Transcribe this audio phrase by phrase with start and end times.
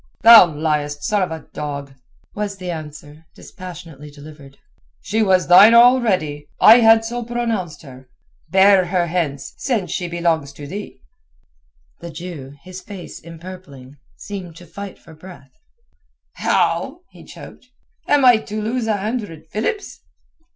[0.23, 1.93] "Thou liest, son of a dog,"
[2.33, 4.57] was the answer, dispassionately delivered.
[5.01, 6.47] "She was thine already.
[6.59, 8.09] I had so pronounced her.
[8.49, 11.03] Bear her hence, since she belongs to thee."
[11.99, 15.51] The Jew, his face empurpling, seemed to fight for breath
[16.33, 17.67] "How?" he choked.
[18.07, 19.99] "Am I to lose a hundred philips?"